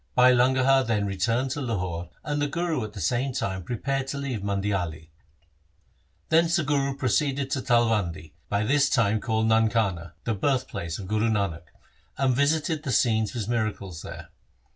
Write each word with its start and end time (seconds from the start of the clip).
Bhai 0.15 0.31
Langaha 0.33 0.83
then 0.83 1.05
re 1.05 1.15
turned 1.15 1.51
to 1.51 1.61
Lahore, 1.61 2.09
and 2.23 2.41
the 2.41 2.47
Guru 2.47 2.83
at 2.83 2.93
the 2.93 2.99
same 2.99 3.33
time 3.33 3.61
prepared 3.61 4.07
to 4.07 4.17
leave 4.17 4.39
Mandiali. 4.41 5.09
Thence 6.29 6.55
the 6.55 6.63
Guru 6.63 6.95
proceeded 6.97 7.51
to 7.51 7.61
Talwandi, 7.61 8.33
by 8.49 8.63
this 8.63 8.89
time 8.89 9.19
called 9.21 9.45
Nankana, 9.45 10.13
the 10.23 10.33
birthplace 10.33 10.97
of 10.97 11.07
Guru 11.07 11.29
Nanak, 11.29 11.65
and 12.17 12.35
visited 12.35 12.81
the 12.81 12.91
scenes 12.91 13.29
of 13.29 13.33
his 13.35 13.47
miracles 13.47 14.01
there. 14.01 14.29